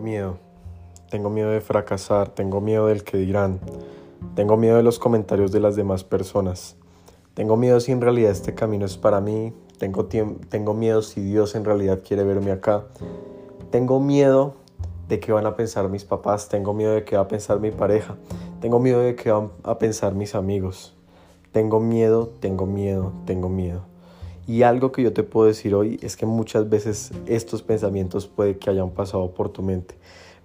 Tengo 0.00 0.12
miedo. 0.12 0.38
Tengo 1.10 1.28
miedo 1.28 1.50
de 1.50 1.60
fracasar, 1.60 2.30
tengo 2.30 2.62
miedo 2.62 2.86
del 2.86 3.04
que 3.04 3.18
dirán. 3.18 3.60
Tengo 4.34 4.56
miedo 4.56 4.78
de 4.78 4.82
los 4.82 4.98
comentarios 4.98 5.52
de 5.52 5.60
las 5.60 5.76
demás 5.76 6.04
personas. 6.04 6.76
Tengo 7.34 7.58
miedo 7.58 7.78
si 7.80 7.92
en 7.92 8.00
realidad 8.00 8.30
este 8.30 8.54
camino 8.54 8.86
es 8.86 8.96
para 8.96 9.20
mí. 9.20 9.52
Tengo, 9.78 10.06
tengo 10.06 10.72
miedo 10.72 11.02
si 11.02 11.20
Dios 11.20 11.54
en 11.54 11.66
realidad 11.66 12.00
quiere 12.02 12.24
verme 12.24 12.50
acá. 12.50 12.84
Tengo 13.70 14.00
miedo 14.00 14.54
de 15.06 15.20
qué 15.20 15.32
van 15.32 15.44
a 15.44 15.54
pensar 15.54 15.90
mis 15.90 16.06
papás. 16.06 16.48
Tengo 16.48 16.72
miedo 16.72 16.94
de 16.94 17.04
qué 17.04 17.16
va 17.16 17.24
a 17.24 17.28
pensar 17.28 17.60
mi 17.60 17.70
pareja. 17.70 18.16
Tengo 18.62 18.78
miedo 18.78 19.00
de 19.00 19.16
qué 19.16 19.30
van 19.32 19.50
a 19.64 19.76
pensar 19.76 20.14
mis 20.14 20.34
amigos. 20.34 20.96
Tengo 21.52 21.78
miedo, 21.78 22.32
tengo 22.40 22.64
miedo, 22.64 23.12
tengo 23.26 23.50
miedo. 23.50 23.82
Y 24.50 24.64
algo 24.64 24.90
que 24.90 25.04
yo 25.04 25.12
te 25.12 25.22
puedo 25.22 25.46
decir 25.46 25.76
hoy 25.76 26.00
es 26.02 26.16
que 26.16 26.26
muchas 26.26 26.68
veces 26.68 27.12
estos 27.26 27.62
pensamientos 27.62 28.26
puede 28.26 28.58
que 28.58 28.68
hayan 28.68 28.90
pasado 28.90 29.30
por 29.30 29.50
tu 29.50 29.62
mente, 29.62 29.94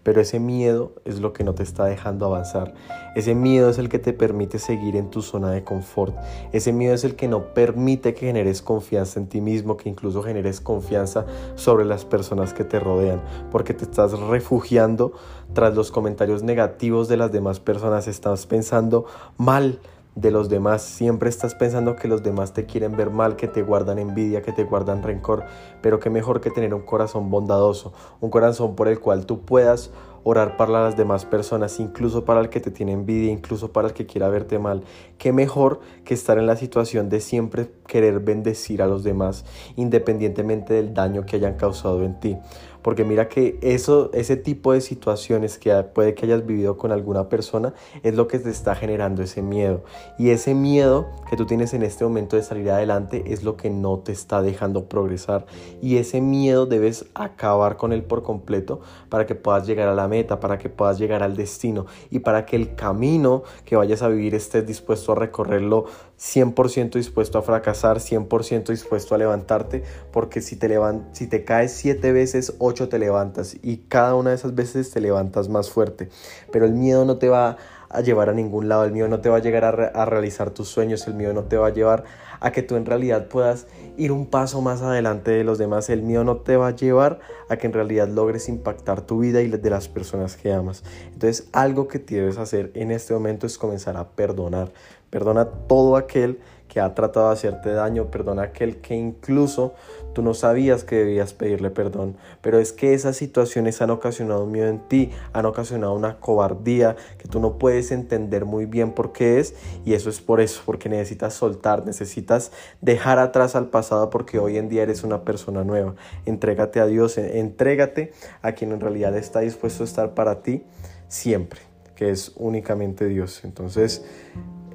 pero 0.04 0.22
ese 0.22 0.40
miedo 0.40 0.92
es 1.06 1.22
lo 1.22 1.34
que 1.34 1.44
no 1.44 1.56
te 1.56 1.64
está 1.64 1.86
dejando 1.86 2.28
avanzar. 2.28 2.76
Ese 3.16 3.34
miedo 3.34 3.68
es 3.68 3.80
el 3.80 3.90
que 3.90 3.98
te 3.98 4.14
permite 4.14 4.60
seguir 4.60 4.96
en 4.96 5.10
tu 5.10 5.24
zona 5.24 5.50
de 5.50 5.64
confort. 5.64 6.16
Ese 6.52 6.72
miedo 6.72 6.94
es 6.94 7.04
el 7.04 7.16
que 7.16 7.28
no 7.28 7.56
permite 7.56 8.14
que 8.14 8.28
generes 8.28 8.62
confianza 8.62 9.20
en 9.20 9.26
ti 9.26 9.42
mismo, 9.42 9.76
que 9.76 9.90
incluso 9.90 10.22
generes 10.22 10.62
confianza 10.62 11.26
sobre 11.56 11.84
las 11.84 12.06
personas 12.06 12.54
que 12.54 12.64
te 12.64 12.80
rodean, 12.80 13.24
porque 13.50 13.74
te 13.74 13.86
estás 13.86 14.12
refugiando 14.20 15.14
tras 15.54 15.74
los 15.74 15.90
comentarios 15.90 16.44
negativos 16.44 17.08
de 17.08 17.18
las 17.18 17.32
demás 17.32 17.60
personas, 17.60 18.08
estás 18.08 18.46
pensando 18.46 19.08
mal 19.40 19.80
de 20.16 20.32
los 20.32 20.50
demás. 20.50 20.82
Siempre 20.82 21.30
estás 21.30 21.54
pensando 21.56 21.96
que 21.96 22.08
los 22.08 22.24
demás 22.24 22.54
te 22.54 22.66
quieren 22.66 22.96
ver 22.96 23.10
mal, 23.10 23.36
que 23.36 23.48
te 23.48 23.62
guardan 23.62 24.00
envidia, 24.00 24.42
que 24.42 24.52
te 24.52 24.64
guardan 24.64 25.04
rencor. 25.04 25.44
Pero 25.82 26.00
qué 26.00 26.10
mejor 26.10 26.42
que 26.42 26.50
tener 26.50 26.74
un 26.74 26.82
corazón 26.82 27.30
bondadoso, 27.30 27.94
un 28.22 28.30
corazón 28.30 28.76
por 28.76 28.88
el 28.88 29.00
cual 29.00 29.26
tú 29.26 29.42
puedas 29.42 29.92
orar 30.28 30.58
para 30.58 30.72
las 30.72 30.98
demás 30.98 31.24
personas, 31.24 31.80
incluso 31.80 32.26
para 32.26 32.42
el 32.42 32.50
que 32.50 32.60
te 32.60 32.72
tiene 32.72 32.94
envidia, 32.94 33.32
incluso 33.32 33.72
para 33.72 33.90
el 33.90 33.94
que 33.94 34.08
quiera 34.08 34.28
verte 34.28 34.58
mal. 34.58 34.84
Qué 35.20 35.32
mejor 35.32 35.82
que 36.04 36.16
estar 36.16 36.40
en 36.40 36.48
la 36.48 36.58
situación 36.58 37.10
de 37.10 37.22
siempre 37.22 37.70
querer 37.88 38.20
bendecir 38.20 38.82
a 38.82 38.88
los 38.88 39.04
demás, 39.04 39.46
independientemente 39.76 40.74
del 40.74 40.96
daño 40.96 41.28
que 41.28 41.36
hayan 41.36 41.54
causado 41.54 42.04
en 42.04 42.20
ti. 42.20 42.38
Porque 42.86 43.04
mira 43.04 43.30
que 43.30 43.58
eso, 43.64 44.12
ese 44.14 44.38
tipo 44.38 44.72
de 44.72 44.80
situaciones 44.80 45.58
que 45.58 45.74
puede 45.92 46.14
que 46.14 46.28
hayas 46.28 46.46
vivido 46.46 46.78
con 46.78 46.92
alguna 46.92 47.30
persona 47.30 47.74
es 48.04 48.14
lo 48.14 48.28
que 48.28 48.38
te 48.38 48.52
está 48.52 48.76
generando 48.76 49.24
ese 49.24 49.42
miedo. 49.42 49.84
Y 50.20 50.30
ese 50.30 50.54
miedo 50.54 51.08
que 51.28 51.36
tú 51.36 51.48
tienes 51.48 51.74
en 51.74 51.82
este 51.82 52.04
momento 52.04 52.36
de 52.36 52.44
salir 52.44 52.70
adelante 52.70 53.24
es 53.26 53.44
lo 53.44 53.58
que 53.58 53.72
no 53.72 53.98
te 53.98 54.12
está 54.12 54.44
dejando 54.44 54.88
progresar. 54.88 55.48
Y 55.82 55.98
ese 55.98 56.22
miedo 56.22 56.68
debes 56.68 57.08
acabar 57.16 57.78
con 57.78 57.92
él 57.92 58.04
por 58.04 58.22
completo 58.22 58.82
para 59.10 59.26
que 59.26 59.34
puedas 59.34 59.66
llegar 59.66 59.88
a 59.88 59.96
la 59.96 60.08
meta, 60.08 60.15
para 60.24 60.58
que 60.58 60.70
puedas 60.70 60.98
llegar 60.98 61.24
al 61.24 61.36
destino 61.36 61.86
y 62.10 62.20
para 62.20 62.46
que 62.46 62.56
el 62.56 62.76
camino 62.76 63.44
que 63.66 63.76
vayas 63.76 64.02
a 64.02 64.08
vivir 64.08 64.34
estés 64.36 64.66
dispuesto 64.66 65.12
a 65.12 65.16
recorrerlo 65.16 65.86
100% 66.18 66.94
dispuesto 66.94 67.38
a 67.38 67.42
fracasar, 67.42 67.98
100% 67.98 68.70
dispuesto 68.70 69.16
a 69.16 69.18
levantarte, 69.18 69.84
porque 70.12 70.42
si 70.42 70.56
te, 70.56 70.80
si 71.12 71.28
te 71.28 71.44
caes 71.44 71.74
siete 71.74 72.14
veces, 72.14 72.56
ocho 72.60 72.88
te 72.88 73.00
levantas 73.00 73.58
y 73.62 73.78
cada 73.78 74.16
una 74.16 74.30
de 74.30 74.38
esas 74.38 74.56
veces 74.56 74.92
te 74.92 75.02
levantas 75.02 75.50
más 75.50 75.70
fuerte. 75.70 76.10
Pero 76.52 76.66
el 76.66 76.74
miedo 76.74 77.06
no 77.06 77.18
te 77.18 77.30
va 77.30 77.50
a 77.50 77.58
llevar 78.04 78.30
a 78.30 78.34
ningún 78.34 78.70
lado, 78.70 78.84
el 78.86 78.92
miedo 78.92 79.08
no 79.08 79.20
te 79.20 79.30
va 79.30 79.38
a 79.38 79.40
llegar 79.40 79.66
a, 79.66 80.06
realizar 80.06 80.50
tus 80.52 80.68
sueños, 80.68 81.08
el 81.08 81.14
miedo 81.14 81.34
no 81.34 81.44
te 81.44 81.58
va 81.58 81.68
a 81.68 81.70
llevar 81.70 82.04
a 82.40 82.52
que 82.52 82.62
tú 82.62 82.76
en 82.76 82.86
realidad 82.86 83.28
puedas 83.28 83.68
ir 83.98 84.12
un 84.12 84.26
paso 84.26 84.62
más 84.62 84.82
adelante 84.82 85.32
de 85.32 85.44
los 85.44 85.58
demás, 85.58 85.90
el 85.90 86.02
miedo 86.02 86.24
no 86.24 86.38
te 86.38 86.58
va 86.58 86.68
a 86.68 86.76
llevar 86.76 87.20
a 87.50 87.58
que 87.58 87.68
en 87.68 87.74
realidad 87.74 88.08
logres 88.08 88.50
impactar 88.50 89.02
tu 89.02 89.20
vida 89.20 89.42
y 89.42 89.48
de 89.50 89.70
las 89.70 89.88
personas 89.88 90.36
que 90.36 90.52
amas. 90.52 90.84
Entonces 91.14 91.48
algo 91.54 91.88
que 91.88 92.00
debes 92.00 92.38
hacer 92.38 92.72
en 92.74 92.92
este 92.92 93.14
momento 93.14 93.48
es 93.48 93.58
comenzar 93.58 93.98
a 93.98 94.10
perdonar, 94.10 94.72
perdona 95.10 95.46
todo 95.46 95.96
aquel 95.96 96.40
que 96.76 96.82
ha 96.82 96.94
tratado 96.94 97.28
de 97.28 97.34
hacerte 97.36 97.72
daño, 97.72 98.12
perdona 98.12 98.42
aquel 98.42 98.82
que 98.82 98.96
incluso 98.96 99.76
tú 100.12 100.22
no 100.22 100.34
sabías 100.34 100.84
que 100.84 100.98
debías 100.98 101.32
pedirle 101.32 101.70
perdón, 101.70 102.18
pero 102.42 102.60
es 102.60 102.74
que 102.74 102.94
esas 102.94 103.16
situaciones 103.16 103.82
han 103.82 103.92
ocasionado 103.92 104.46
miedo 104.46 104.68
en 104.68 104.80
ti, 104.90 105.12
han 105.32 105.46
ocasionado 105.46 105.94
una 105.94 106.20
cobardía 106.20 106.98
que 107.18 107.30
tú 107.30 107.40
no 107.40 107.58
puedes 107.60 107.94
entender 107.94 108.44
muy 108.44 108.66
bien 108.66 108.92
por 108.92 109.14
qué 109.14 109.40
es 109.40 109.56
y 109.86 109.94
eso 109.94 110.10
es 110.10 110.20
por 110.20 110.42
eso, 110.42 110.64
porque 110.66 110.90
necesitas 110.90 111.34
soltar, 111.34 111.86
necesitas 111.86 112.52
dejar 112.82 113.20
atrás 113.20 113.56
al 113.56 113.70
pasado 113.70 114.10
porque 114.10 114.38
hoy 114.38 114.58
en 114.58 114.68
día 114.68 114.84
eres 114.84 115.06
una 115.06 115.24
persona 115.24 115.64
nueva. 115.64 115.96
Entrégate 116.26 116.82
a 116.82 116.88
Dios, 116.88 117.18
entrégate 117.18 118.12
a 118.42 118.52
quien 118.52 118.74
en 118.74 118.82
realidad 118.82 119.16
está 119.16 119.40
dispuesto 119.40 119.84
a 119.84 119.86
estar 119.86 120.14
para 120.14 120.42
ti 120.42 120.66
siempre, 121.08 121.62
que 121.96 122.10
es 122.10 122.34
únicamente 122.36 123.08
Dios. 123.08 123.46
Entonces, 123.46 124.04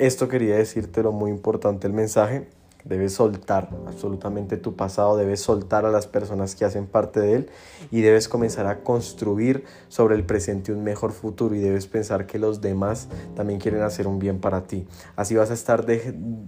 esto 0.00 0.28
quería 0.28 0.56
decírtelo 0.56 1.12
muy 1.12 1.31
importante 1.31 1.87
el 1.87 1.93
mensaje. 1.93 2.49
Debes 2.84 3.12
soltar 3.12 3.69
absolutamente 3.87 4.56
tu 4.56 4.75
pasado, 4.75 5.19
debes 5.19 5.43
soltar 5.43 5.84
a 5.84 5.91
las 5.91 6.06
personas 6.06 6.55
que 6.55 6.65
hacen 6.65 6.87
parte 6.87 7.21
de 7.21 7.34
él 7.34 7.50
y 7.91 8.00
debes 8.00 8.27
comenzar 8.27 8.66
a 8.66 8.83
construir 8.83 9.66
sobre 9.88 10.15
el 10.15 10.25
presente 10.25 10.72
un 10.72 10.83
mejor 10.83 11.12
futuro 11.12 11.55
y 11.55 11.59
debes 11.59 11.87
pensar 11.87 12.27
que 12.27 12.38
los 12.38 12.62
demás 12.62 13.09
también 13.37 13.61
quieren 13.61 13.83
hacer 13.83 14.06
un 14.06 14.19
bien 14.19 14.41
para 14.41 14.62
ti. 14.62 14.88
Así 15.16 15.34
vas 15.34 15.50
a 15.50 15.55
estar 15.55 15.84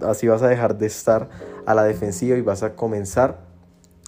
así 0.01 0.27
vas 0.27 0.41
a 0.41 0.49
dejar 0.49 0.79
de 0.79 0.87
estar 0.87 1.29
a 1.67 1.75
la 1.75 1.85
defensiva 1.85 2.39
y 2.39 2.41
vas 2.41 2.63
a 2.63 2.75
comenzar 2.75 3.53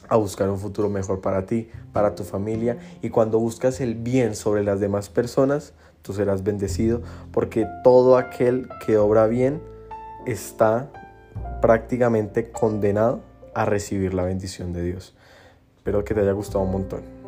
a 0.08 0.16
buscar 0.16 0.48
un 0.48 0.58
futuro 0.58 0.88
mejor 0.88 1.20
para 1.20 1.44
ti, 1.44 1.68
para 1.92 2.14
tu 2.14 2.24
familia 2.24 2.78
y 3.02 3.10
cuando 3.10 3.38
buscas 3.38 3.82
el 3.82 3.94
bien 3.94 4.34
sobre 4.36 4.64
las 4.64 4.80
demás 4.80 5.10
personas, 5.10 5.74
tú 6.04 6.12
serás 6.12 6.44
bendecido, 6.44 7.00
porque 7.32 7.66
todo 7.82 8.18
aquel 8.18 8.68
que 8.84 8.98
obra 8.98 9.26
bien 9.26 9.62
está 10.26 10.90
prácticamente 11.62 12.50
condenado 12.50 13.22
a 13.54 13.64
recibir 13.64 14.12
la 14.12 14.22
bendición 14.22 14.74
de 14.74 14.82
Dios. 14.82 15.14
Espero 15.76 16.04
que 16.04 16.14
te 16.14 16.20
haya 16.20 16.32
gustado 16.32 16.62
un 16.62 16.72
montón. 16.72 17.23